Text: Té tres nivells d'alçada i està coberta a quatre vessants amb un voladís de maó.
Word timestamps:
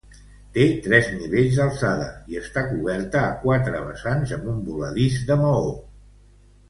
Té 0.53 0.63
tres 0.85 1.09
nivells 1.17 1.59
d'alçada 1.59 2.07
i 2.33 2.39
està 2.41 2.63
coberta 2.71 3.21
a 3.27 3.37
quatre 3.47 3.83
vessants 3.91 4.35
amb 4.39 4.49
un 4.55 4.65
voladís 4.71 5.21
de 5.29 5.39
maó. 5.45 5.69